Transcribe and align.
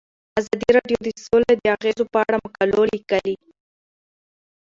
ازادي 0.39 0.69
راډیو 0.77 0.97
د 1.03 1.07
سوله 1.25 1.51
د 1.57 1.61
اغیزو 1.75 2.03
په 2.13 2.17
اړه 2.25 2.35
مقالو 2.45 2.81
لیکلي. 2.93 3.35